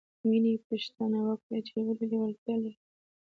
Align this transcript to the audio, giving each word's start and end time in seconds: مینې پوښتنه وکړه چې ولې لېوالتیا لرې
مینې 0.27 0.53
پوښتنه 0.67 1.17
وکړه 1.27 1.57
چې 1.67 1.73
ولې 1.85 2.03
لېوالتیا 2.11 2.55
لرې 2.63 2.77